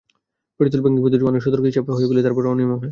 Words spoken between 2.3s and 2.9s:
অনিয়ম হয়।